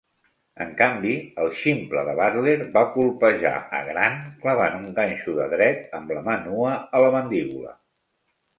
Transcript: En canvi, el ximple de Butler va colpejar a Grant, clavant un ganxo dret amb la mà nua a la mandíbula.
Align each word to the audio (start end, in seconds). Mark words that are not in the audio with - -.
En 0.63 0.69
canvi, 0.77 1.11
el 1.43 1.51
ximple 1.63 2.03
de 2.07 2.15
Butler 2.19 2.55
va 2.79 2.83
colpejar 2.95 3.53
a 3.81 3.83
Grant, 3.91 4.17
clavant 4.47 4.81
un 4.81 4.89
ganxo 4.99 5.39
dret 5.55 5.97
amb 6.01 6.17
la 6.19 6.27
mà 6.31 6.41
nua 6.49 6.75
a 6.83 7.07
la 7.07 7.15
mandíbula. 7.21 7.79